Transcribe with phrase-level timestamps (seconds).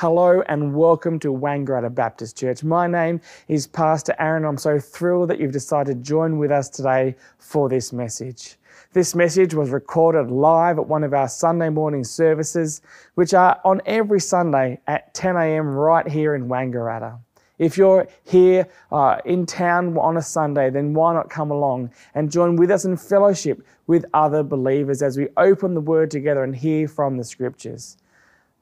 [0.00, 2.62] Hello and welcome to Wangaratta Baptist Church.
[2.62, 3.18] My name
[3.48, 4.44] is Pastor Aaron.
[4.44, 8.56] I'm so thrilled that you've decided to join with us today for this message.
[8.92, 12.82] This message was recorded live at one of our Sunday morning services,
[13.14, 15.66] which are on every Sunday at 10 a.m.
[15.66, 17.18] right here in Wangaratta.
[17.58, 22.30] If you're here uh, in town on a Sunday, then why not come along and
[22.30, 26.54] join with us in fellowship with other believers as we open the Word together and
[26.54, 27.96] hear from the Scriptures.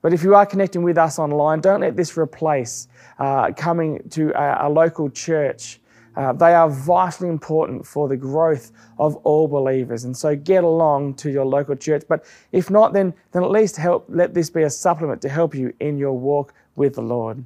[0.05, 4.39] But if you are connecting with us online, don't let this replace uh, coming to
[4.39, 5.81] a, a local church.
[6.15, 10.05] Uh, they are vitally important for the growth of all believers.
[10.05, 12.03] And so get along to your local church.
[12.07, 15.55] But if not, then, then at least help, let this be a supplement to help
[15.55, 17.43] you in your walk with the Lord.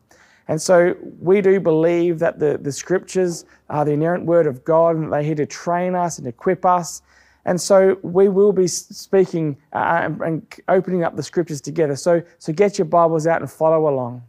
[0.48, 4.97] And so we do believe that the, the scriptures are the inerrant word of God
[4.97, 7.03] and they're here to train us and equip us
[7.45, 11.97] and so we will be speaking uh, and opening up the scriptures together.
[11.97, 14.23] So, so get your Bibles out and follow along.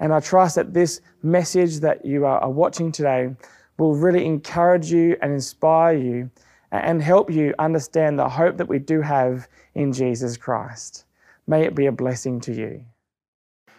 [0.00, 3.34] And I trust that this message that you are watching today
[3.78, 6.30] will really encourage you and inspire you
[6.72, 11.04] and help you understand the hope that we do have in Jesus Christ.
[11.46, 12.84] May it be a blessing to you.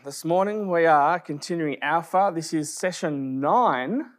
[0.06, 2.31] This morning we are continuing Alpha.
[2.36, 4.12] This is session nine,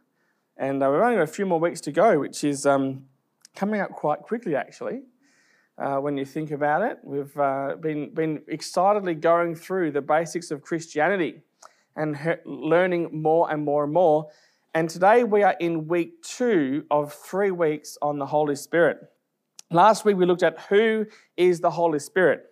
[0.57, 3.05] and uh, we've only got a few more weeks to go, which is um,
[3.55, 5.01] coming up quite quickly, actually.
[5.77, 10.49] Uh, when you think about it, we've uh, been, been excitedly going through the basics
[10.51, 11.41] of Christianity
[11.95, 14.29] and he- learning more and more and more.
[14.73, 18.99] And today we are in week two of three weeks on the Holy Spirit.
[19.71, 22.45] Last week we looked at who is the Holy Spirit.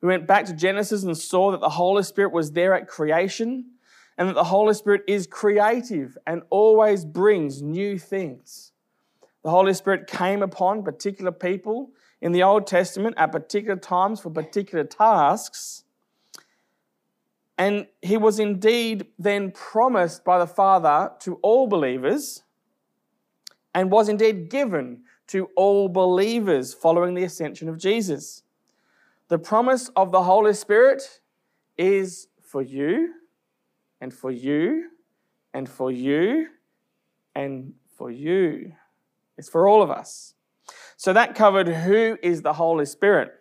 [0.00, 3.72] We went back to Genesis and saw that the Holy Spirit was there at creation
[4.16, 8.72] and that the Holy Spirit is creative and always brings new things.
[9.48, 11.88] The Holy Spirit came upon particular people
[12.20, 15.84] in the Old Testament at particular times for particular tasks.
[17.56, 22.42] And he was indeed then promised by the Father to all believers
[23.74, 28.42] and was indeed given to all believers following the ascension of Jesus.
[29.28, 31.20] The promise of the Holy Spirit
[31.78, 33.14] is for you
[33.98, 34.90] and for you
[35.54, 36.48] and for you
[37.34, 38.74] and for you.
[39.38, 40.34] It's for all of us.
[40.96, 43.32] So that covered who is the Holy Spirit.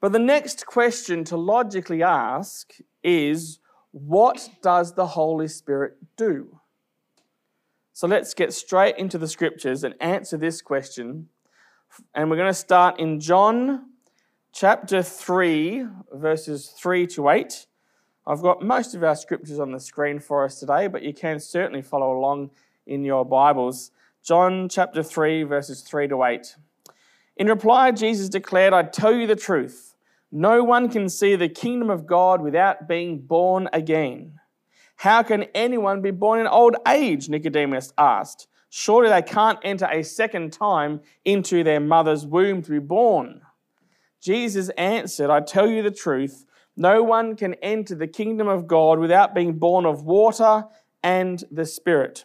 [0.00, 3.58] But the next question to logically ask is
[3.90, 6.60] what does the Holy Spirit do?
[7.94, 11.28] So let's get straight into the scriptures and answer this question.
[12.14, 13.86] And we're going to start in John
[14.52, 17.66] chapter 3, verses 3 to 8.
[18.26, 21.40] I've got most of our scriptures on the screen for us today, but you can
[21.40, 22.50] certainly follow along
[22.86, 23.90] in your Bibles.
[24.22, 26.56] John chapter 3, verses 3 to 8.
[27.36, 29.94] In reply, Jesus declared, I tell you the truth.
[30.30, 34.40] No one can see the kingdom of God without being born again.
[34.96, 37.28] How can anyone be born in old age?
[37.28, 38.48] Nicodemus asked.
[38.68, 43.40] Surely they can't enter a second time into their mother's womb to be born.
[44.20, 46.44] Jesus answered, I tell you the truth.
[46.76, 50.64] No one can enter the kingdom of God without being born of water
[51.02, 52.24] and the Spirit.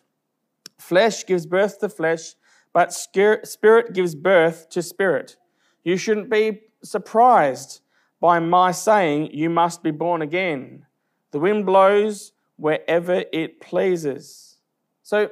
[0.83, 2.35] Flesh gives birth to flesh,
[2.73, 5.37] but spirit gives birth to spirit.
[5.85, 7.79] You shouldn't be surprised
[8.19, 10.85] by my saying, You must be born again.
[11.31, 14.57] The wind blows wherever it pleases.
[15.03, 15.29] So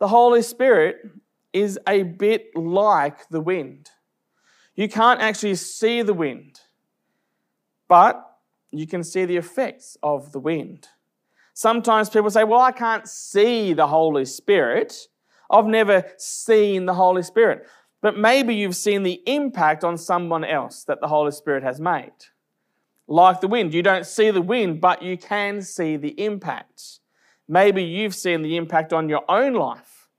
[0.00, 0.96] the Holy Spirit
[1.52, 3.90] is a bit like the wind.
[4.74, 6.60] You can't actually see the wind,
[7.86, 8.38] but
[8.72, 10.88] you can see the effects of the wind.
[11.58, 15.08] Sometimes people say, Well, I can't see the Holy Spirit.
[15.50, 17.66] I've never seen the Holy Spirit.
[18.00, 22.12] But maybe you've seen the impact on someone else that the Holy Spirit has made.
[23.08, 23.74] Like the wind.
[23.74, 27.00] You don't see the wind, but you can see the impact.
[27.48, 30.10] Maybe you've seen the impact on your own life.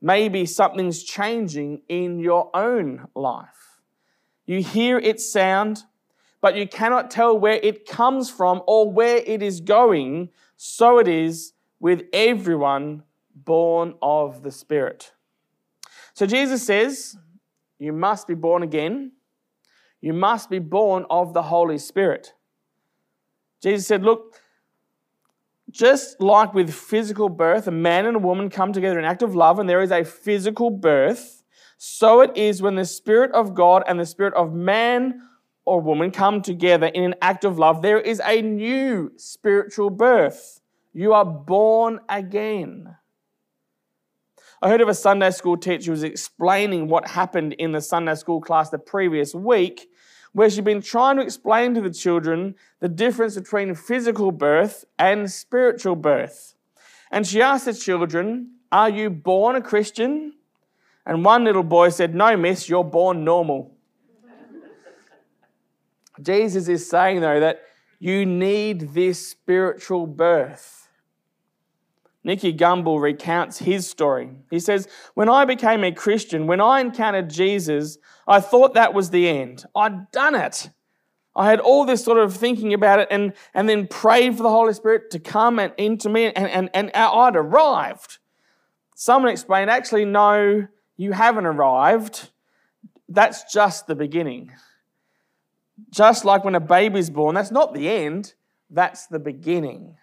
[0.00, 3.82] Maybe something's changing in your own life.
[4.46, 5.82] You hear its sound,
[6.40, 11.08] but you cannot tell where it comes from or where it is going so it
[11.08, 13.02] is with everyone
[13.34, 15.12] born of the Spirit.
[16.14, 17.16] So Jesus says,
[17.78, 19.12] You must be born again.
[20.00, 22.32] You must be born of the Holy Spirit.
[23.62, 24.40] Jesus said, Look,
[25.70, 29.34] just like with physical birth, a man and a woman come together in act of
[29.34, 31.42] love, and there is a physical birth,
[31.76, 35.20] so it is when the Spirit of God and the Spirit of man
[35.66, 40.60] or woman come together in an act of love, there is a new spiritual birth.
[40.94, 42.96] You are born again.
[44.62, 48.14] I heard of a Sunday school teacher who was explaining what happened in the Sunday
[48.14, 49.90] school class the previous week
[50.32, 55.30] where she'd been trying to explain to the children the difference between physical birth and
[55.30, 56.54] spiritual birth.
[57.10, 60.34] And she asked the children, Are you born a Christian?
[61.04, 63.75] And one little boy said, No, miss, you're born normal.
[66.22, 67.62] Jesus is saying, though, that
[67.98, 70.88] you need this spiritual birth.
[72.24, 74.30] Nicky Gumbel recounts his story.
[74.50, 79.10] He says, When I became a Christian, when I encountered Jesus, I thought that was
[79.10, 79.64] the end.
[79.76, 80.70] I'd done it.
[81.36, 84.50] I had all this sort of thinking about it and, and then prayed for the
[84.50, 88.18] Holy Spirit to come and into me, and, and, and I'd arrived.
[88.96, 90.66] Someone explained, actually, no,
[90.96, 92.30] you haven't arrived.
[93.08, 94.52] That's just the beginning.
[95.90, 98.34] Just like when a baby's born, that's not the end,
[98.70, 99.96] that's the beginning.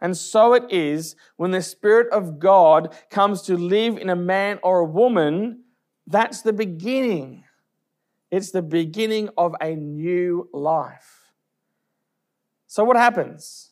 [0.00, 4.58] And so it is when the Spirit of God comes to live in a man
[4.62, 5.64] or a woman,
[6.06, 7.44] that's the beginning.
[8.30, 11.32] It's the beginning of a new life.
[12.66, 13.70] So, what happens?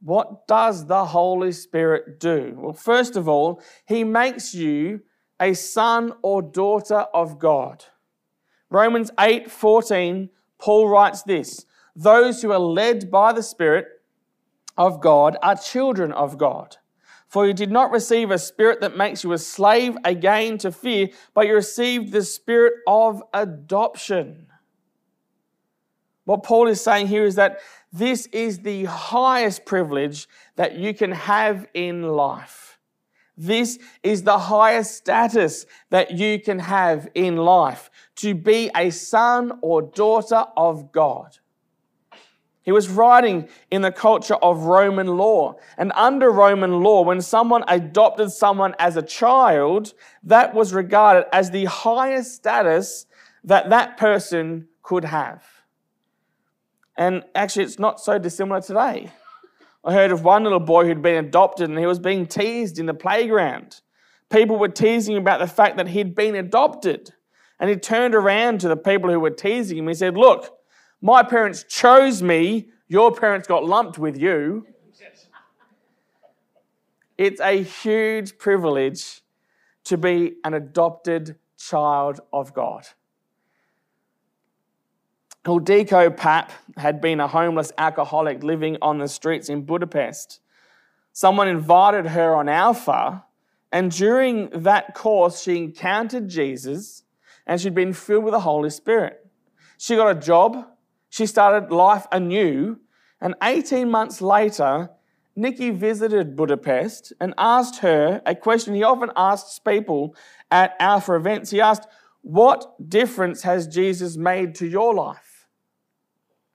[0.00, 2.54] What does the Holy Spirit do?
[2.56, 5.00] Well, first of all, He makes you
[5.40, 7.84] a son or daughter of God.
[8.70, 10.30] Romans 8 14,
[10.62, 11.66] Paul writes this
[11.96, 13.88] Those who are led by the Spirit
[14.78, 16.76] of God are children of God.
[17.26, 21.08] For you did not receive a spirit that makes you a slave again to fear,
[21.34, 24.46] but you received the spirit of adoption.
[26.24, 27.58] What Paul is saying here is that
[27.92, 32.71] this is the highest privilege that you can have in life.
[33.42, 39.58] This is the highest status that you can have in life to be a son
[39.62, 41.38] or daughter of God.
[42.62, 45.56] He was writing in the culture of Roman law.
[45.76, 49.92] And under Roman law, when someone adopted someone as a child,
[50.22, 53.06] that was regarded as the highest status
[53.42, 55.42] that that person could have.
[56.96, 59.10] And actually, it's not so dissimilar today.
[59.84, 62.86] I heard of one little boy who'd been adopted and he was being teased in
[62.86, 63.80] the playground.
[64.30, 67.12] People were teasing about the fact that he'd been adopted.
[67.58, 69.88] And he turned around to the people who were teasing him.
[69.88, 70.56] He said, Look,
[71.00, 74.66] my parents chose me, your parents got lumped with you.
[77.18, 79.20] It's a huge privilege
[79.84, 82.86] to be an adopted child of God.
[85.44, 90.40] Ildiko Pap had been a homeless alcoholic living on the streets in Budapest.
[91.12, 93.24] Someone invited her on Alpha,
[93.72, 97.02] and during that course, she encountered Jesus
[97.46, 99.26] and she'd been filled with the Holy Spirit.
[99.78, 100.64] She got a job,
[101.08, 102.78] she started life anew.
[103.20, 104.90] And 18 months later,
[105.34, 110.14] Nicky visited Budapest and asked her a question he often asks people
[110.50, 111.50] at Alpha events.
[111.50, 111.88] He asked,
[112.20, 115.31] What difference has Jesus made to your life?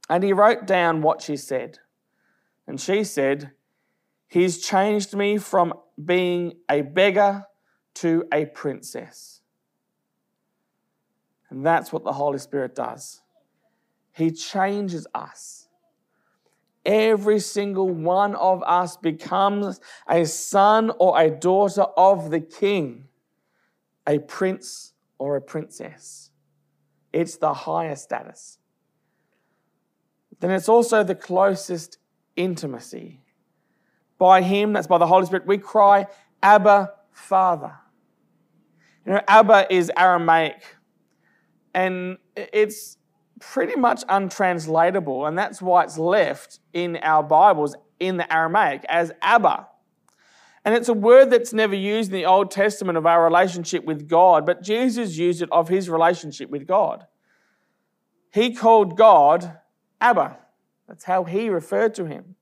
[0.09, 1.79] And he wrote down what she said.
[2.65, 3.51] And she said,
[4.27, 5.73] He's changed me from
[6.03, 7.45] being a beggar
[7.95, 9.41] to a princess.
[11.49, 13.21] And that's what the Holy Spirit does.
[14.11, 15.67] He changes us.
[16.85, 23.05] Every single one of us becomes a son or a daughter of the king,
[24.05, 26.31] a prince or a princess.
[27.11, 28.57] It's the highest status.
[30.39, 31.97] Then it's also the closest
[32.35, 33.21] intimacy.
[34.17, 36.07] By Him, that's by the Holy Spirit, we cry,
[36.41, 37.73] Abba, Father.
[39.05, 40.61] You know, Abba is Aramaic,
[41.73, 42.97] and it's
[43.39, 49.11] pretty much untranslatable, and that's why it's left in our Bibles in the Aramaic as
[49.21, 49.67] Abba.
[50.65, 54.09] And it's a word that's never used in the Old Testament of our relationship with
[54.09, 57.05] God, but Jesus used it of his relationship with God.
[58.33, 59.59] He called God
[59.99, 60.37] Abba.
[60.87, 62.35] That's how he referred to him.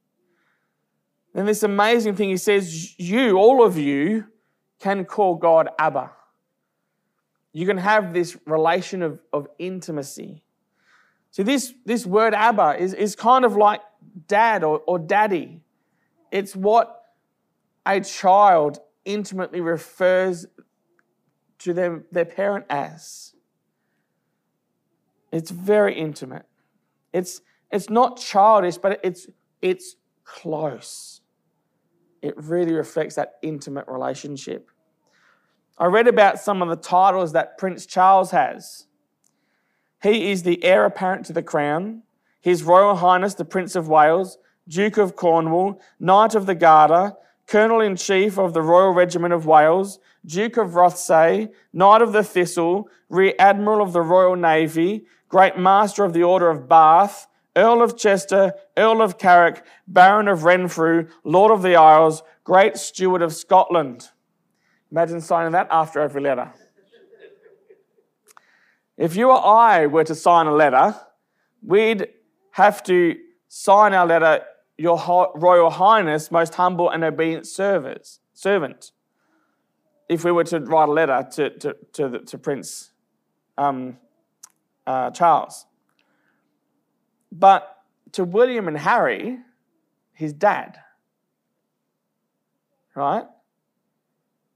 [1.34, 4.26] Then this amazing thing he says, you, all of you,
[4.80, 6.12] can call God Abba.
[7.54, 10.44] You can have this relation of, of intimacy.
[11.32, 13.82] So this, this word Abba is, is kind of like
[14.28, 15.62] dad or, or daddy.
[16.32, 17.04] It's what
[17.86, 20.46] a child intimately refers
[21.60, 23.34] to them, their parent as.
[25.32, 26.46] It's very intimate.
[27.16, 27.40] It's,
[27.72, 29.28] it's not childish, but it's,
[29.62, 29.96] it's
[30.26, 31.22] close.
[32.22, 34.70] It really reflects that intimate relationship.
[35.78, 38.88] I read about some of the titles that Prince Charles has.
[40.04, 42.04] He is the heir apparent to the crown,
[42.42, 47.14] His Royal Highness the Prince of Wales, Duke of Cornwall, Knight of the Garter,
[47.48, 52.24] Colonel in Chief of the Royal Regiment of Wales, Duke of Rothesay, Knight of the
[52.24, 57.82] Thistle, Rear Admiral of the Royal Navy, Great Master of the Order of Bath, Earl
[57.82, 63.34] of Chester, Earl of Carrick, Baron of Renfrew, Lord of the Isles, Great Steward of
[63.34, 64.10] Scotland.
[64.92, 66.54] Imagine signing that after every letter.
[68.98, 70.96] If you or I were to sign a letter,
[71.62, 72.08] we'd
[72.52, 73.16] have to
[73.48, 74.44] sign our letter,
[74.78, 74.98] Your
[75.36, 78.92] Royal Highness, most humble and obedient servant.
[80.08, 82.92] If we were to write a letter to, to, to, the, to Prince
[83.58, 83.98] um,
[84.88, 85.66] uh, Charles.
[87.32, 87.78] But
[88.14, 89.40] to William and Harry,
[90.14, 90.78] his dad.
[92.96, 93.26] Right?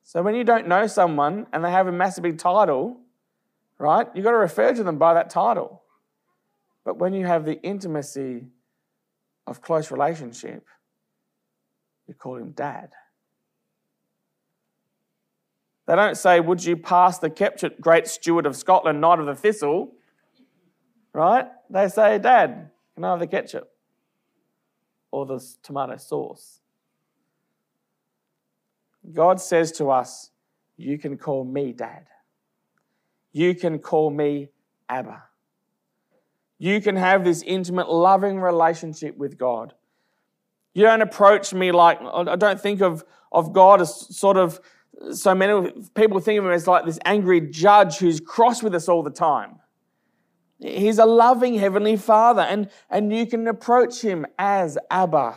[0.04, 3.02] So when you don't know someone and they have a massive big title,
[3.78, 5.84] right, you've got to refer to them by that title.
[6.86, 8.48] But when you have the intimacy
[9.46, 10.66] of close relationship,
[12.08, 12.90] you call him dad.
[15.86, 19.36] They don't say, Would you pass the Ketchut, great steward of Scotland, knight of the
[19.36, 19.94] thistle?
[21.14, 21.48] Right?
[21.70, 23.72] They say, Dad, can I have the ketchup?
[25.12, 26.62] Or the tomato sauce?
[29.12, 30.32] God says to us,
[30.78, 32.08] You can call me Dad.
[33.32, 34.50] You can call me
[34.88, 35.24] Abba.
[36.58, 39.74] You can have this intimate, loving relationship with God.
[40.74, 44.60] You don't approach me like, I don't think of, of God as sort of,
[45.12, 48.90] so many people think of him as like this angry judge who's cross with us
[48.90, 49.60] all the time.
[50.60, 55.36] He's a loving Heavenly Father, and, and you can approach him as Abba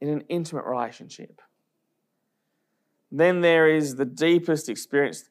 [0.00, 1.42] in an intimate relationship.
[3.10, 5.28] Then there is the deepest experience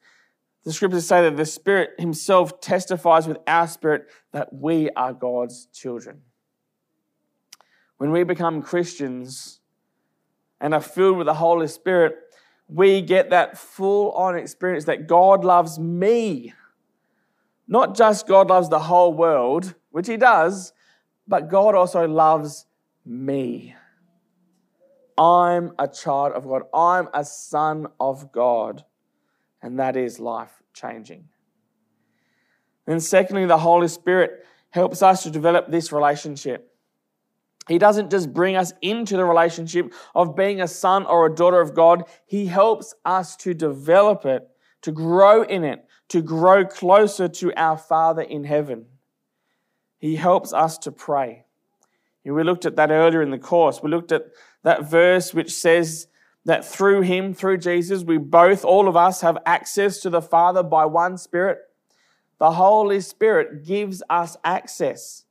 [0.68, 5.66] the scriptures say that the Spirit Himself testifies with our spirit that we are God's
[5.72, 6.20] children.
[7.96, 9.60] When we become Christians
[10.60, 12.16] and are filled with the Holy Spirit,
[12.68, 16.52] we get that full on experience that God loves me.
[17.68, 20.72] Not just God loves the whole world, which He does,
[21.26, 22.66] but God also loves
[23.04, 23.74] me.
[25.18, 28.84] I'm a child of God, I'm a son of God,
[29.60, 31.28] and that is life changing.
[32.86, 36.72] And secondly, the Holy Spirit helps us to develop this relationship.
[37.66, 41.60] He doesn't just bring us into the relationship of being a son or a daughter
[41.60, 44.48] of God, He helps us to develop it,
[44.82, 48.86] to grow in it, to grow closer to our Father in heaven.
[49.98, 51.44] He helps us to pray.
[52.24, 53.82] And We looked at that earlier in the course.
[53.82, 54.26] We looked at
[54.62, 56.08] that verse which says
[56.44, 60.62] that through him, through Jesus, we both, all of us, have access to the Father
[60.62, 61.58] by one Spirit.
[62.38, 65.24] The Holy Spirit gives us access.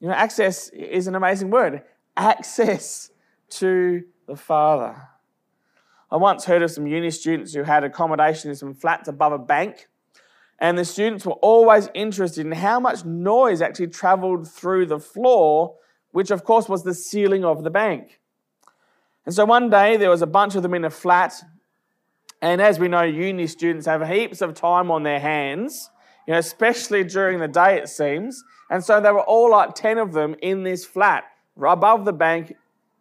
[0.00, 1.82] You know, access is an amazing word.
[2.16, 3.10] Access
[3.50, 4.96] to the Father.
[6.10, 9.38] I once heard of some uni students who had accommodation in some flats above a
[9.38, 9.88] bank.
[10.58, 15.76] And the students were always interested in how much noise actually traveled through the floor,
[16.10, 18.20] which of course was the ceiling of the bank.
[19.24, 21.34] And so one day there was a bunch of them in a flat.
[22.42, 25.90] And as we know, uni students have heaps of time on their hands,
[26.26, 28.42] you know, especially during the day, it seems.
[28.70, 31.24] And so they were all like 10 of them in this flat,
[31.60, 32.54] above the bank,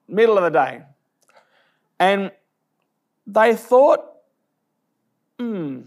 [0.07, 0.81] middle of the day.
[1.99, 2.31] And
[3.25, 4.05] they thought,
[5.39, 5.81] hmm,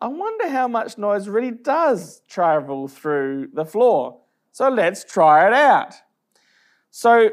[0.00, 4.18] I wonder how much noise really does travel through the floor.
[4.52, 5.94] So let's try it out.
[6.90, 7.30] So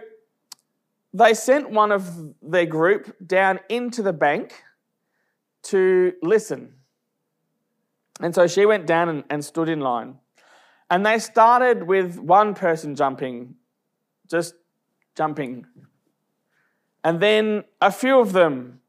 [1.14, 4.64] they sent one of their group down into the bank
[5.64, 6.74] to listen.
[8.20, 10.20] And so she went down and, and, stood in line.
[10.90, 13.56] And they started with one person jumping,
[14.30, 14.56] just
[15.16, 15.66] jumping.
[17.04, 18.82] And then a few of them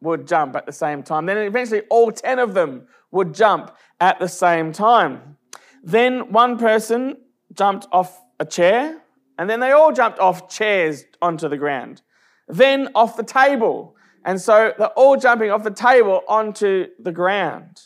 [0.00, 1.26] would jump at the same time.
[1.26, 5.36] Then eventually all 10 of them would jump at the same time.
[5.82, 7.16] Then one person
[7.52, 9.02] jumped off a chair
[9.38, 12.02] and then they all jumped off chairs onto the ground,
[12.48, 13.96] then off the table.
[14.24, 17.82] And so they're all jumping off the table onto the ground.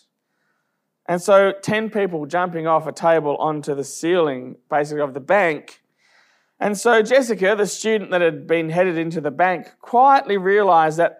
[1.06, 5.82] And so 10 people jumping off a table onto the ceiling, basically, of the bank.
[6.60, 11.18] And so Jessica, the student that had been headed into the bank, quietly realized that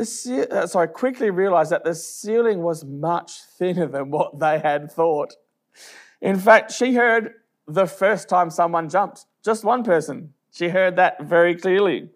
[0.00, 4.90] the, uh, sorry, quickly realized that the ceiling was much thinner than what they had
[4.90, 5.34] thought.
[6.20, 7.34] In fact, she heard
[7.66, 9.26] the first time someone jumped.
[9.44, 10.34] Just one person.
[10.52, 12.10] She heard that very clearly.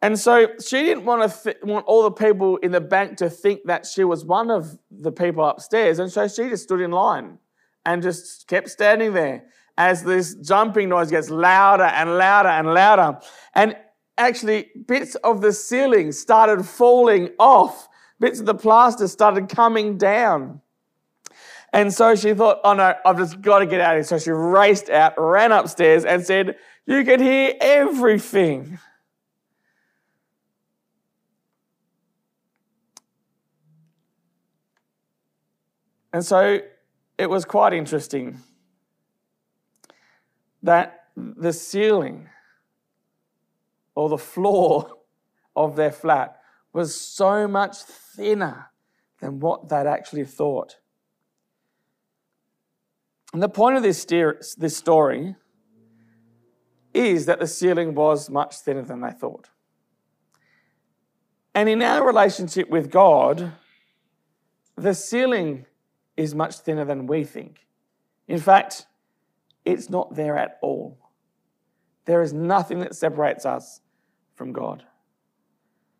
[0.00, 3.30] And so she didn't want to th- want all the people in the bank to
[3.30, 6.00] think that she was one of the people upstairs.
[6.00, 7.38] And so she just stood in line
[7.86, 9.44] and just kept standing there
[9.78, 13.18] as this jumping noise gets louder and louder and louder.
[13.54, 13.76] And
[14.18, 17.88] actually, bits of the ceiling started falling off,
[18.20, 20.60] bits of the plaster started coming down.
[21.72, 24.04] And so she thought, oh no, I've just got to get out of here.
[24.04, 28.78] So she raced out, ran upstairs, and said, You could hear everything.
[36.12, 36.60] And so
[37.16, 38.38] it was quite interesting
[40.62, 42.28] that the ceiling
[43.94, 44.90] or the floor
[45.56, 46.40] of their flat
[46.72, 48.70] was so much thinner
[49.20, 50.76] than what they'd actually thought.
[53.32, 54.04] And the point of this,
[54.56, 55.36] this story
[56.92, 59.48] is that the ceiling was much thinner than they thought.
[61.54, 63.52] And in our relationship with God,
[64.76, 65.66] the ceiling
[66.16, 67.66] is much thinner than we think.
[68.26, 68.86] In fact,
[69.64, 70.98] it's not there at all.
[72.04, 73.80] There is nothing that separates us
[74.42, 74.82] from God.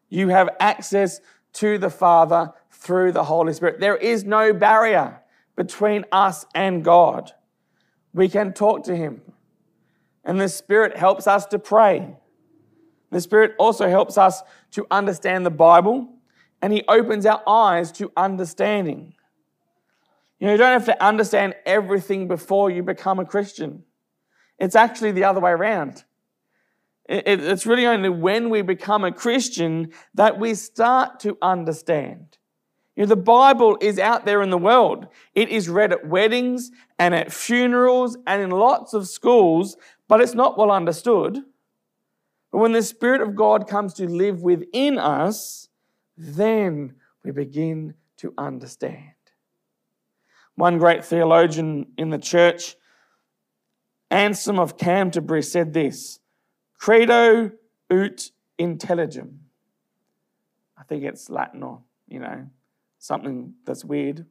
[0.09, 1.21] You have access
[1.53, 3.79] to the Father through the Holy Spirit.
[3.79, 5.21] There is no barrier
[5.55, 7.31] between us and God.
[8.13, 9.23] We can talk to Him.
[10.25, 12.17] And the Spirit helps us to pray.
[13.13, 16.09] The Spirit also helps us to understand the Bible,
[16.61, 19.15] and He opens our eyes to understanding.
[20.41, 23.85] You know, you don't have to understand everything before you become a Christian.
[24.59, 26.03] It's actually the other way around.
[27.15, 32.39] It's really only when we become a Christian that we start to understand.
[32.97, 35.09] You know, the Bible is out there in the world.
[35.35, 39.77] It is read at weddings and at funerals and in lots of schools,
[40.09, 41.39] but it's not well understood.
[42.51, 45.69] But when the Spirit of God comes to live within us,
[46.17, 49.13] then we begin to understand.
[50.55, 52.77] One great theologian in the church,
[54.11, 56.21] Anselm of Canterbury, said this
[56.83, 57.53] Credo
[57.93, 59.37] ut intelligam.
[60.77, 62.49] I think it's Latin or, you know,
[62.99, 64.27] something that's weird.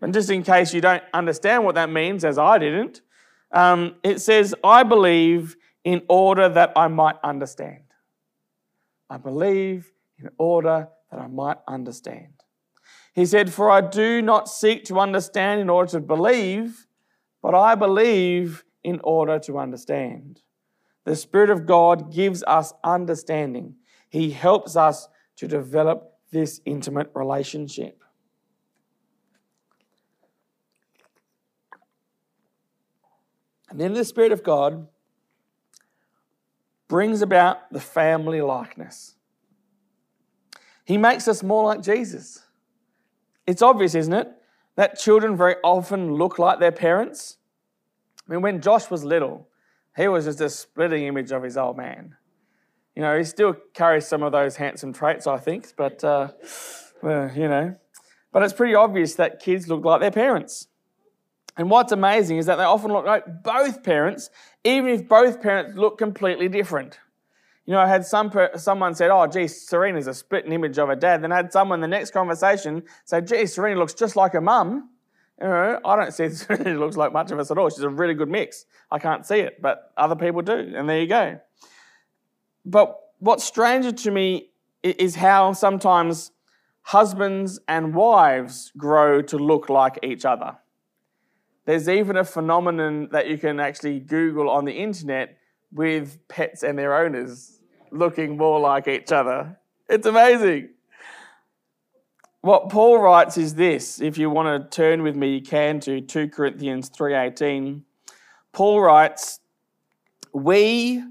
[0.00, 3.00] But just in case you don't understand what that means, as I didn't,
[3.52, 7.84] um, it says, I believe in order that I might understand.
[9.08, 12.34] I believe in order that I might understand.
[13.14, 16.86] He said, For I do not seek to understand in order to believe,
[17.40, 20.42] but I believe in order to understand.
[21.04, 23.76] The Spirit of God gives us understanding.
[24.08, 28.02] He helps us to develop this intimate relationship.
[33.68, 34.86] And then the Spirit of God
[36.88, 39.16] brings about the family likeness.
[40.84, 42.42] He makes us more like Jesus.
[43.46, 44.28] It's obvious, isn't it?
[44.76, 47.38] That children very often look like their parents.
[48.26, 49.48] I mean, when Josh was little,
[49.96, 52.16] he was just a splitting image of his old man.
[52.94, 56.28] You know, he still carries some of those handsome traits, I think, but, uh,
[57.02, 57.76] well, you know.
[58.32, 60.68] But it's pretty obvious that kids look like their parents.
[61.56, 64.30] And what's amazing is that they often look like both parents,
[64.64, 66.98] even if both parents look completely different.
[67.66, 70.96] You know, I had some someone said, "Oh, gee, Serena's a split image of her
[70.96, 74.32] dad." Then I had someone in the next conversation say, "Gee, Serena looks just like
[74.32, 74.90] her mum."
[75.40, 77.68] You know, I don't see Serena looks like much of us at all.
[77.70, 78.66] She's a really good mix.
[78.90, 81.40] I can't see it, but other people do, and there you go.
[82.64, 84.50] But what's stranger to me
[84.82, 86.30] is how sometimes
[86.82, 90.56] husbands and wives grow to look like each other.
[91.64, 95.38] There's even a phenomenon that you can actually Google on the internet
[95.72, 97.58] with pets and their owners
[97.90, 99.58] looking more like each other.
[99.88, 100.73] It's amazing.
[102.44, 106.02] What Paul writes is this, if you want to turn with me you can to
[106.02, 107.86] 2 Corinthians 3:18.
[108.52, 109.40] Paul writes,
[110.34, 111.02] "We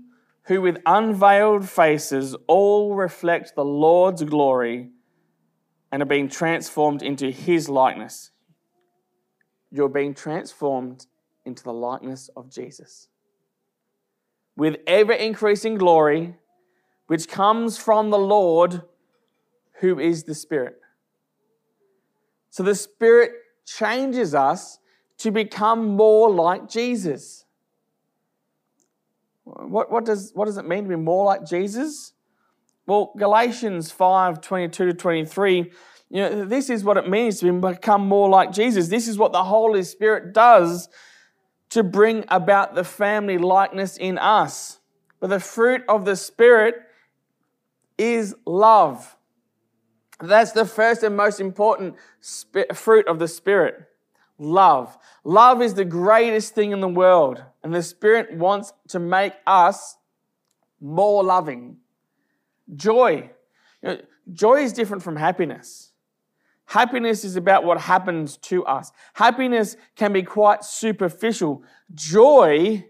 [0.43, 4.91] who with unveiled faces all reflect the Lord's glory
[5.91, 8.29] and are being transformed into his likeness."
[9.71, 11.07] You're being transformed
[11.45, 13.07] into the likeness of Jesus
[14.55, 16.37] with ever increasing glory,
[17.07, 18.83] which comes from the Lord,
[19.79, 20.79] who is the Spirit.
[22.53, 23.31] So the Spirit
[23.65, 24.77] changes us
[25.17, 27.45] to become more like Jesus.
[29.43, 32.13] What, what, does, what does it mean to be more like Jesus?
[32.85, 38.07] Well, Galatians 5 22 to 23, you know, this is what it means to become
[38.07, 38.87] more like Jesus.
[38.87, 40.89] This is what the Holy Spirit does
[41.71, 44.77] to bring about the family likeness in us.
[45.19, 46.75] But the fruit of the Spirit
[47.97, 49.17] is love.
[50.19, 51.95] That's the first and most important
[52.73, 53.87] fruit of the Spirit
[54.37, 54.97] love.
[55.23, 59.97] Love is the greatest thing in the world, and the Spirit wants to make us
[60.81, 61.77] more loving.
[62.75, 63.29] Joy.
[63.81, 65.91] You know, joy is different from happiness.
[66.65, 68.91] Happiness is about what happens to us.
[69.13, 71.63] Happiness can be quite superficial.
[71.93, 72.85] Joy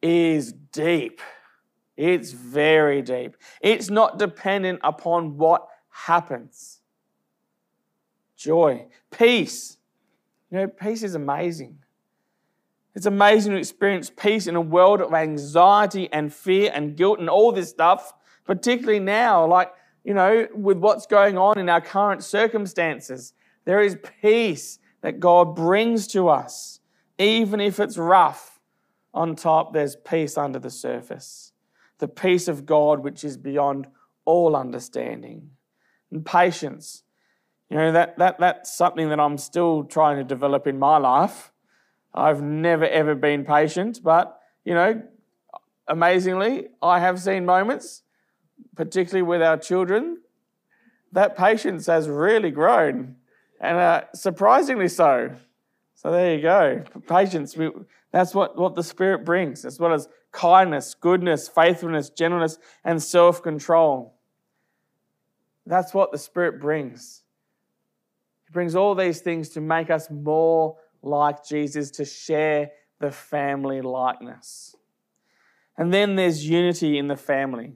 [0.00, 1.20] is deep.
[1.96, 3.36] It's very deep.
[3.60, 5.66] It's not dependent upon what
[6.06, 6.80] happens.
[8.36, 9.76] Joy, peace.
[10.50, 11.78] You know, peace is amazing.
[12.94, 17.28] It's amazing to experience peace in a world of anxiety and fear and guilt and
[17.28, 18.12] all this stuff,
[18.44, 19.72] particularly now, like,
[20.04, 23.34] you know, with what's going on in our current circumstances.
[23.64, 26.80] There is peace that God brings to us,
[27.18, 28.60] even if it's rough.
[29.14, 31.52] On top, there's peace under the surface.
[31.98, 33.86] The peace of God, which is beyond
[34.24, 35.50] all understanding.
[36.10, 37.02] And patience.
[37.70, 41.52] You know, that, that, that's something that I'm still trying to develop in my life.
[42.14, 45.02] I've never ever been patient, but, you know,
[45.86, 48.02] amazingly, I have seen moments,
[48.74, 50.18] particularly with our children,
[51.12, 53.16] that patience has really grown,
[53.60, 55.30] and uh, surprisingly so.
[55.94, 56.84] So there you go.
[57.08, 57.70] Patience, we,
[58.12, 63.42] that's what, what the Spirit brings, as well as kindness, goodness, faithfulness, gentleness, and self
[63.42, 64.17] control.
[65.68, 67.22] That's what the Spirit brings.
[68.46, 73.82] He brings all these things to make us more like Jesus, to share the family
[73.82, 74.74] likeness.
[75.76, 77.74] And then there's unity in the family.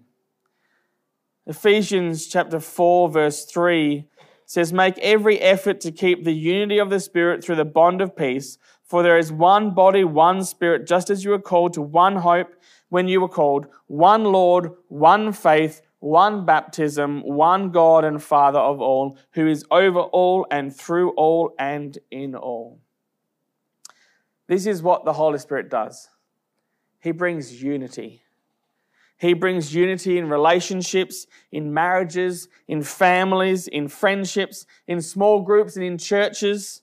[1.47, 4.09] Ephesians chapter 4, verse 3
[4.47, 8.17] says, Make every effort to keep the unity of the Spirit through the bond of
[8.17, 12.17] peace, for there is one body, one Spirit, just as you were called to one
[12.17, 12.55] hope
[12.89, 18.81] when you were called, one Lord, one faith, one baptism, one God and Father of
[18.81, 22.81] all, who is over all and through all and in all.
[24.49, 26.09] This is what the Holy Spirit does
[26.99, 28.23] He brings unity.
[29.17, 35.85] He brings unity in relationships, in marriages, in families, in friendships, in small groups, and
[35.85, 36.83] in churches.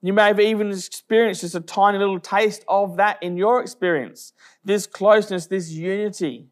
[0.00, 4.32] You may have even experienced just a tiny little taste of that in your experience
[4.64, 6.46] this closeness, this unity.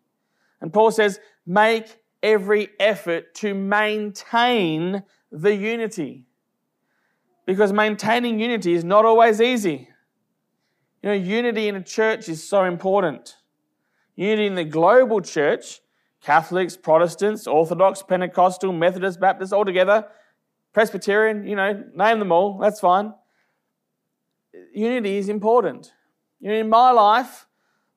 [0.60, 6.24] And Paul says, make every effort to maintain the unity.
[7.46, 9.88] Because maintaining unity is not always easy.
[11.02, 13.36] You know, unity in a church is so important.
[14.14, 15.80] Unity in the global church,
[16.22, 20.06] Catholics, Protestants, Orthodox, Pentecostal, Methodist, Baptist, all together,
[20.72, 23.12] Presbyterian, you know, name them all, that's fine.
[24.72, 25.92] Unity is important.
[26.40, 27.46] You know, in my life,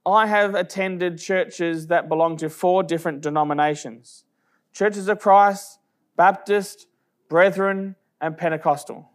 [0.06, 4.24] I have attended churches that belong to four different denominations
[4.72, 5.80] Churches of Christ,
[6.18, 6.88] Baptist,
[7.30, 9.10] Brethren, and Pentecostal.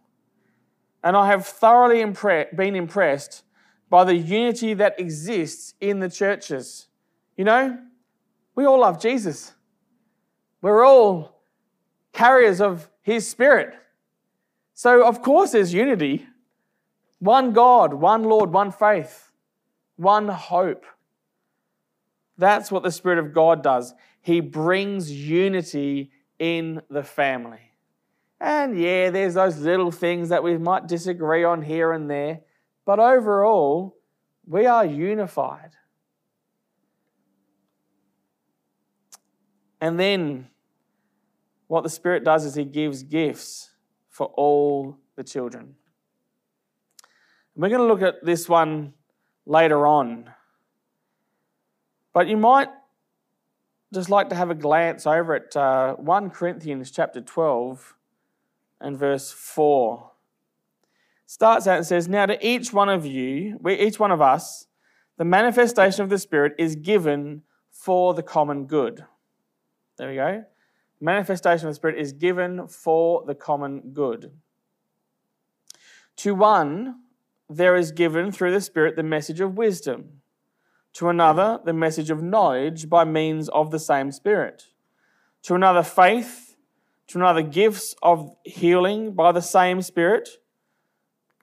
[1.03, 3.43] And I have thoroughly impre- been impressed
[3.87, 6.87] by the unity that exists in the churches.
[7.37, 7.77] You know,
[8.55, 9.53] we all love Jesus.
[10.63, 11.43] We're all
[12.11, 13.75] carriers of his spirit.
[14.73, 16.25] So, of course, there's unity.
[17.19, 19.30] One God, one Lord, one faith
[19.95, 20.85] one hope.
[22.37, 23.93] That's what the Spirit of God does.
[24.21, 27.71] He brings unity in the family.
[28.39, 32.41] And yeah, there's those little things that we might disagree on here and there,
[32.85, 33.95] but overall,
[34.47, 35.71] we are unified.
[39.79, 40.47] And then
[41.67, 43.71] what the Spirit does is He gives gifts
[44.09, 45.75] for all the children.
[47.55, 48.93] And we're going to look at this one
[49.51, 50.31] later on.
[52.13, 52.69] But you might
[53.93, 57.93] just like to have a glance over at uh, 1 Corinthians chapter 12
[58.79, 60.11] and verse 4.
[61.25, 64.67] starts out and says, Now to each one of you, each one of us,
[65.17, 69.05] the manifestation of the Spirit is given for the common good.
[69.97, 70.45] There we go.
[71.01, 74.31] Manifestation of the Spirit is given for the common good.
[76.17, 77.01] To one,
[77.55, 80.21] there is given through the Spirit the message of wisdom,
[80.93, 84.67] to another, the message of knowledge by means of the same Spirit,
[85.43, 86.55] to another, faith,
[87.07, 90.29] to another, gifts of healing by the same Spirit,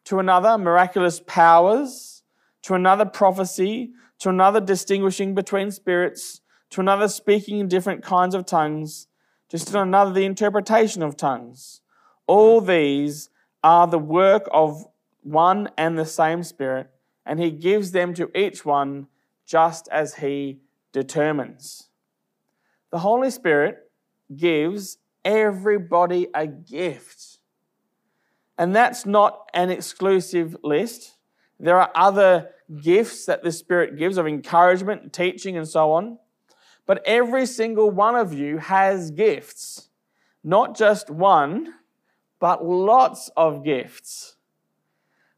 [0.05, 2.23] to another, miraculous powers,
[2.63, 6.41] to another, prophecy, to another, distinguishing between spirits,
[6.71, 9.09] to another, speaking in different kinds of tongues,
[9.51, 11.81] to still another, the interpretation of tongues.
[12.27, 13.31] All these
[13.63, 14.87] are the work of
[15.23, 16.91] one and the same Spirit,
[17.27, 19.07] and He gives them to each one
[19.47, 20.61] just as He
[20.93, 21.89] determines.
[22.91, 23.91] The Holy Spirit
[24.35, 27.39] gives everybody a gift.
[28.57, 31.15] And that's not an exclusive list.
[31.61, 32.51] There are other
[32.83, 36.19] gifts that the Spirit gives of encouragement, teaching, and so on.
[36.87, 39.91] But every single one of you has gifts.
[40.43, 41.75] Not just one,
[42.41, 44.37] but lots of gifts.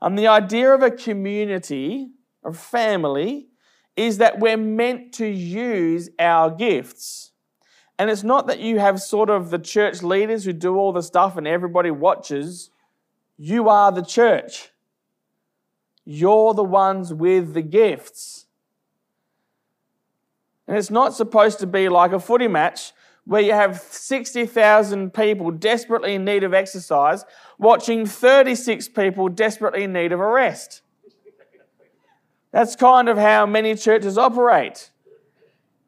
[0.03, 2.11] And the idea of a community,
[2.45, 3.49] a family,
[3.97, 7.33] is that we're meant to use our gifts.
[7.99, 11.03] And it's not that you have sort of the church leaders who do all the
[11.03, 12.71] stuff and everybody watches.
[13.37, 14.71] You are the church.
[16.07, 18.47] You're the ones with the gifts.
[20.67, 22.93] And it's not supposed to be like a footy match
[23.25, 27.25] where you have 60,000 people desperately in need of exercise
[27.59, 30.83] watching 36 people desperately in need of a rest.
[32.53, 34.91] That's kind of how many churches operate.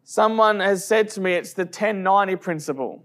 [0.05, 3.05] Someone has said to me it's the 10 90 principle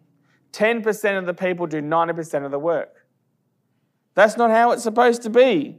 [0.57, 3.05] 10% of the people do 90% of the work.
[4.15, 5.77] That's not how it's supposed to be.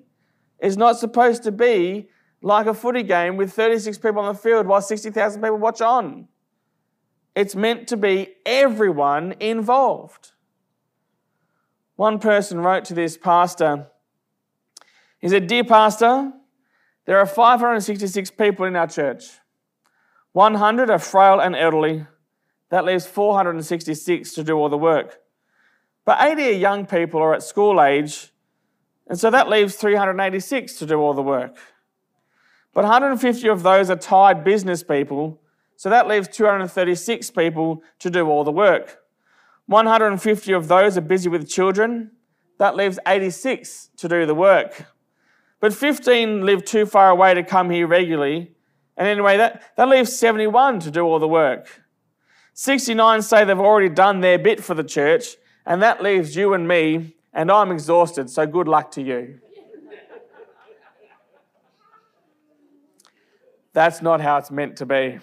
[0.60, 2.08] It's not supposed to be
[2.42, 6.28] like a footy game with 36 people on the field while 60,000 people watch on.
[7.38, 10.32] It's meant to be everyone involved.
[11.94, 13.86] One person wrote to this pastor,
[15.20, 16.32] he said, Dear Pastor,
[17.04, 19.38] there are 566 people in our church.
[20.32, 22.08] 100 are frail and elderly.
[22.70, 25.20] That leaves 466 to do all the work.
[26.04, 28.32] But 80 are young people or at school age,
[29.06, 31.56] and so that leaves 386 to do all the work.
[32.74, 35.40] But 150 of those are tied business people,
[35.78, 38.98] so that leaves 236 people to do all the work.
[39.66, 42.10] 150 of those are busy with children,
[42.58, 44.86] that leaves 86 to do the work.
[45.60, 48.50] But 15 live too far away to come here regularly,
[48.96, 51.84] and anyway, that, that leaves 71 to do all the work.
[52.54, 56.66] 69 say they've already done their bit for the church, and that leaves you and
[56.66, 59.38] me, and I'm exhausted, so good luck to you.
[63.72, 65.20] That's not how it's meant to be.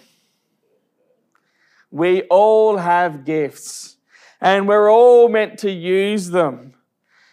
[1.96, 3.96] We all have gifts
[4.38, 6.74] and we're all meant to use them.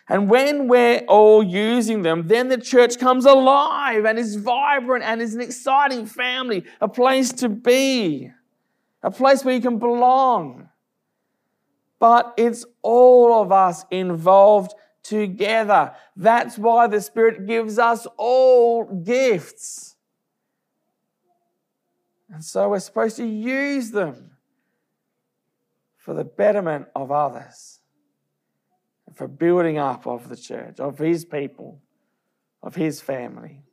[0.07, 5.21] And when we're all using them, then the church comes alive and is vibrant and
[5.21, 8.31] is an exciting family, a place to be,
[9.01, 10.69] a place where you can belong.
[11.99, 15.93] But it's all of us involved together.
[16.15, 19.97] That's why the Spirit gives us all gifts.
[22.29, 24.32] And so we're supposed to use them
[26.03, 27.79] for the betterment of others,
[29.13, 31.81] for building up of the church, of His people,
[32.61, 33.63] of His family.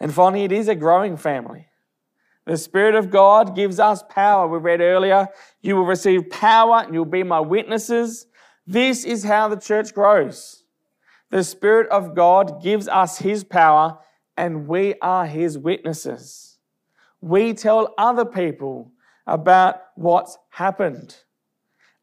[0.00, 1.66] And finally, it is a growing family.
[2.46, 4.48] The Spirit of God gives us power.
[4.48, 5.28] We read earlier,
[5.60, 8.26] you will receive power and you'll be my witnesses.
[8.66, 10.64] This is how the church grows.
[11.30, 13.98] The Spirit of God gives us His power
[14.36, 16.52] and we are His witnesses
[17.22, 18.92] we tell other people
[19.26, 21.16] about what's happened.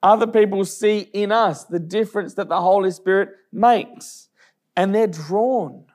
[0.01, 4.29] Other people see in us the difference that the Holy Spirit makes,
[4.75, 5.85] and they're drawn.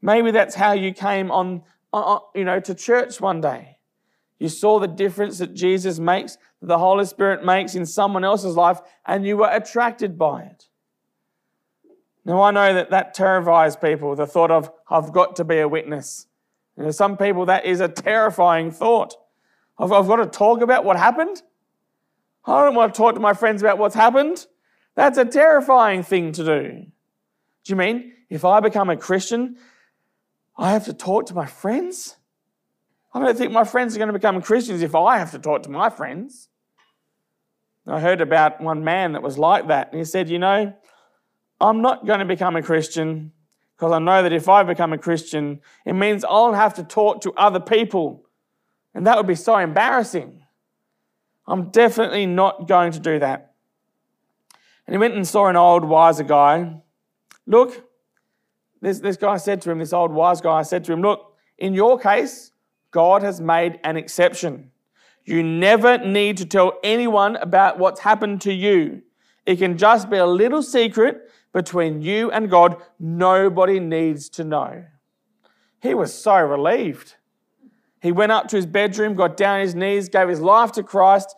[0.00, 1.62] Maybe that's how you came on,
[1.92, 3.78] on, you know, to church one day.
[4.38, 8.56] You saw the difference that Jesus makes, that the Holy Spirit makes in someone else's
[8.56, 10.68] life, and you were attracted by it.
[12.24, 15.68] Now, I know that that terrifies people, the thought of, I've got to be a
[15.68, 16.26] witness.
[16.76, 19.14] You know, some people, that is a terrifying thought.
[19.80, 21.42] I've, I've got to talk about what happened.
[22.44, 24.46] I don't want to talk to my friends about what's happened.
[24.94, 26.68] That's a terrifying thing to do.
[27.64, 29.56] Do you mean if I become a Christian,
[30.56, 32.16] I have to talk to my friends?
[33.12, 35.62] I don't think my friends are going to become Christians if I have to talk
[35.64, 36.48] to my friends.
[37.86, 40.72] I heard about one man that was like that, and he said, You know,
[41.60, 43.32] I'm not going to become a Christian
[43.76, 47.22] because I know that if I become a Christian, it means I'll have to talk
[47.22, 48.26] to other people.
[48.94, 50.42] And that would be so embarrassing.
[51.46, 53.54] I'm definitely not going to do that.
[54.86, 56.80] And he went and saw an old wiser guy.
[57.46, 57.84] Look,
[58.80, 61.74] this, this guy said to him, this old wise guy said to him, Look, in
[61.74, 62.52] your case,
[62.90, 64.70] God has made an exception.
[65.24, 69.02] You never need to tell anyone about what's happened to you.
[69.46, 72.76] It can just be a little secret between you and God.
[72.98, 74.84] Nobody needs to know.
[75.80, 77.16] He was so relieved.
[78.00, 80.82] He went up to his bedroom, got down on his knees, gave his life to
[80.82, 81.34] Christ.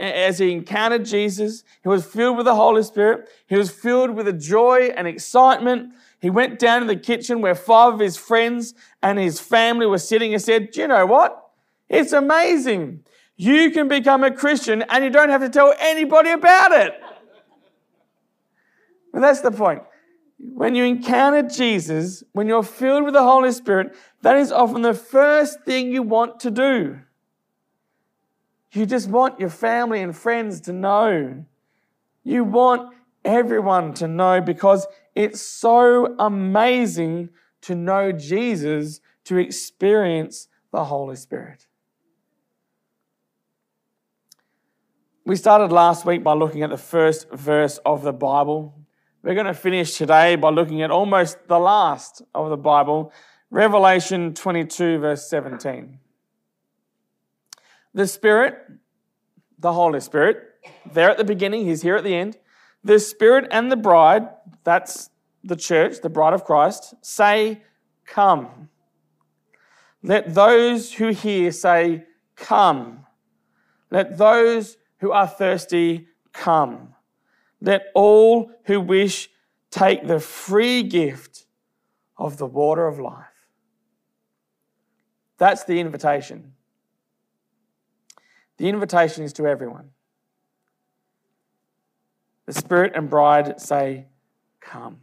[0.00, 3.28] As he encountered Jesus, he was filled with the Holy Spirit.
[3.46, 5.94] He was filled with a joy and excitement.
[6.20, 9.98] He went down to the kitchen where five of his friends and his family were
[9.98, 11.50] sitting and said, Do you know what?
[11.88, 13.04] It's amazing.
[13.36, 17.00] You can become a Christian and you don't have to tell anybody about it.
[19.12, 19.82] But that's the point.
[20.42, 24.94] When you encounter Jesus, when you're filled with the Holy Spirit, that is often the
[24.94, 27.00] first thing you want to do.
[28.72, 31.44] You just want your family and friends to know.
[32.22, 37.30] You want everyone to know because it's so amazing
[37.62, 41.66] to know Jesus, to experience the Holy Spirit.
[45.26, 48.79] We started last week by looking at the first verse of the Bible.
[49.22, 53.12] We're going to finish today by looking at almost the last of the Bible,
[53.50, 55.98] Revelation 22, verse 17.
[57.92, 58.54] The Spirit,
[59.58, 60.38] the Holy Spirit,
[60.90, 62.38] there at the beginning, He's here at the end.
[62.82, 64.26] The Spirit and the bride,
[64.64, 65.10] that's
[65.44, 67.60] the church, the bride of Christ, say,
[68.06, 68.70] Come.
[70.02, 72.04] Let those who hear say,
[72.36, 73.04] Come.
[73.90, 76.94] Let those who are thirsty come.
[77.60, 79.28] Let all who wish
[79.70, 81.46] take the free gift
[82.16, 83.26] of the water of life.
[85.38, 86.52] That's the invitation.
[88.58, 89.90] The invitation is to everyone.
[92.46, 94.06] The Spirit and bride say,
[94.60, 95.00] Come.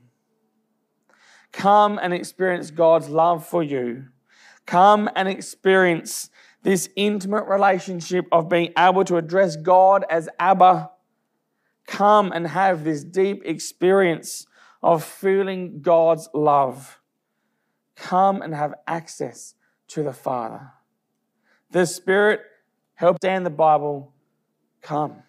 [1.51, 4.05] Come and experience God's love for you.
[4.67, 6.29] Come and experience
[6.61, 10.91] this intimate relationship of being able to address God as Abba.
[11.87, 14.45] Come and have this deep experience
[14.83, 16.99] of feeling God's love.
[17.95, 19.55] Come and have access
[19.89, 20.73] to the Father.
[21.71, 22.41] The Spirit
[22.93, 24.13] helps stand the Bible.
[24.81, 25.23] Come.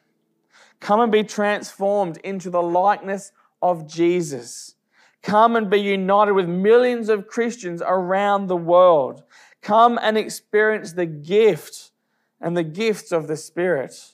[0.81, 4.75] Come and be transformed into the likeness of Jesus.
[5.23, 9.25] Come and be united with millions of Christians around the world.
[9.63, 11.91] Come and experience the gift
[12.41, 14.13] and the gifts of the Spirit.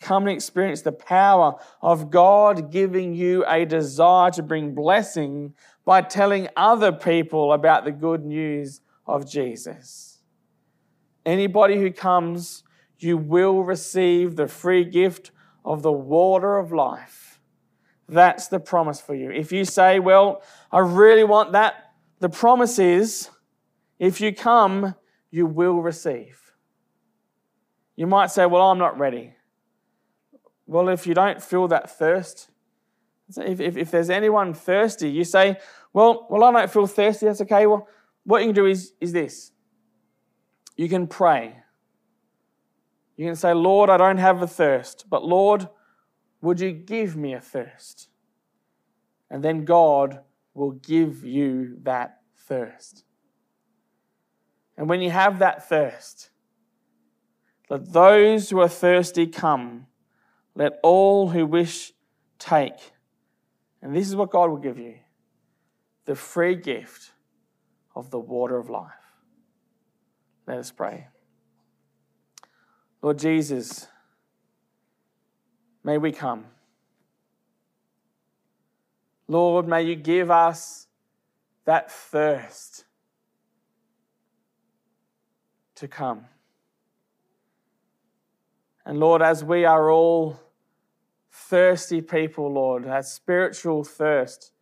[0.00, 6.02] Come and experience the power of God giving you a desire to bring blessing by
[6.02, 10.20] telling other people about the good news of Jesus.
[11.26, 12.62] Anybody who comes,
[12.98, 15.30] you will receive the free gift
[15.64, 17.40] of the water of life.
[18.08, 19.30] That's the promise for you.
[19.30, 23.28] If you say, Well, I really want that, the promise is
[23.98, 24.94] if you come,
[25.30, 26.40] you will receive.
[27.96, 29.34] You might say, Well, I'm not ready.
[30.68, 32.50] Well, if you don't feel that thirst,
[33.38, 35.56] if, if, if there's anyone thirsty, you say,
[35.94, 37.66] Well, well, I don't feel thirsty, that's okay.
[37.66, 37.88] Well,
[38.24, 39.52] what you can do is, is this
[40.76, 41.56] you can pray.
[43.16, 45.68] You can say, Lord, I don't have a thirst, but Lord,
[46.40, 48.10] would you give me a thirst?
[49.28, 50.20] And then God
[50.54, 53.04] will give you that thirst.
[54.76, 56.30] And when you have that thirst,
[57.68, 59.87] let those who are thirsty come.
[60.58, 61.92] Let all who wish
[62.40, 62.92] take.
[63.80, 64.96] And this is what God will give you
[66.04, 67.12] the free gift
[67.94, 68.90] of the water of life.
[70.48, 71.06] Let us pray.
[73.02, 73.86] Lord Jesus,
[75.84, 76.46] may we come.
[79.28, 80.88] Lord, may you give us
[81.66, 82.84] that thirst
[85.76, 86.24] to come.
[88.84, 90.40] And Lord, as we are all
[91.30, 94.52] thirsty people, Lord, that spiritual thirst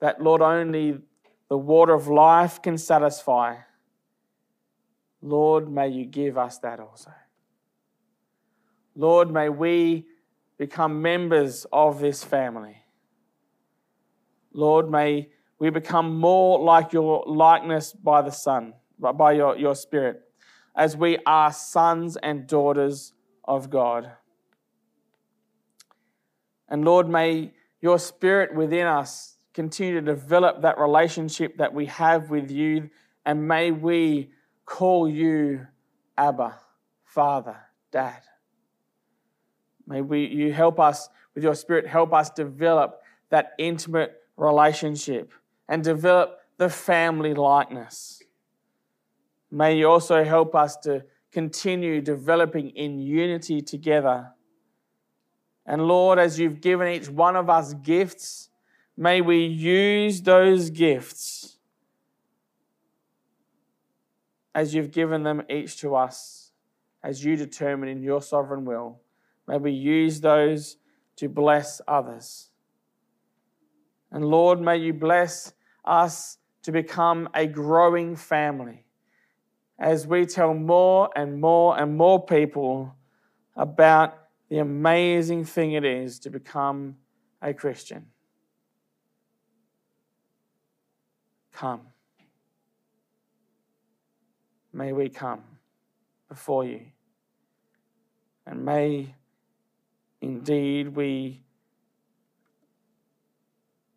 [0.00, 0.98] that, Lord, only
[1.48, 3.56] the water of life can satisfy,
[5.22, 7.12] Lord, may you give us that also.
[8.94, 10.06] Lord, may we
[10.58, 12.76] become members of this family.
[14.52, 20.22] Lord, may we become more like your likeness by the Son, by your, your Spirit,
[20.74, 23.12] as we are sons and daughters
[23.44, 24.12] of God.
[26.70, 32.30] And Lord, may your Spirit within us continue to develop that relationship that we have
[32.30, 32.90] with you,
[33.26, 34.30] and may we
[34.64, 35.66] call you
[36.16, 36.56] Abba,
[37.04, 37.56] Father,
[37.90, 38.22] Dad.
[39.86, 45.32] May we, you help us with your Spirit, help us develop that intimate relationship
[45.68, 48.22] and develop the family likeness.
[49.50, 54.30] May you also help us to continue developing in unity together.
[55.66, 58.50] And Lord, as you've given each one of us gifts,
[58.96, 61.58] may we use those gifts
[64.54, 66.52] as you've given them each to us,
[67.02, 69.00] as you determine in your sovereign will.
[69.46, 70.76] May we use those
[71.16, 72.50] to bless others.
[74.10, 75.52] And Lord, may you bless
[75.84, 78.84] us to become a growing family
[79.78, 82.94] as we tell more and more and more people
[83.56, 84.19] about
[84.50, 86.96] the amazing thing it is to become
[87.40, 88.06] a Christian.
[91.52, 91.80] Come.
[94.72, 95.42] May we come
[96.28, 96.82] before you.
[98.46, 99.14] And may
[100.20, 101.42] Indeed, we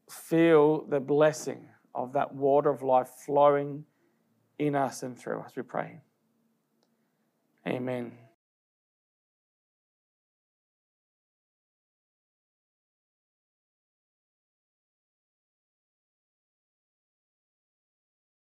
[0.09, 3.85] feel the blessing of that water of life flowing
[4.57, 5.55] in us and through us.
[5.55, 5.99] We pray.
[7.67, 8.22] Amen.